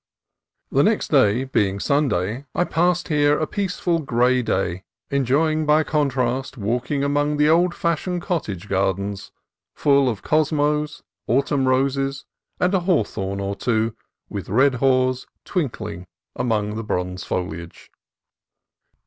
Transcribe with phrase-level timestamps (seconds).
[0.71, 6.57] The next day being Sunday, I passed here a peaceful gray day, enjoying by contrast
[6.57, 9.31] walking among the old fashioned cottage gardens,
[9.75, 12.25] full of cosmos, au tumn roses,
[12.59, 13.95] and a hawthorn or two
[14.27, 17.91] with red haws twinkling among the bronze foliage.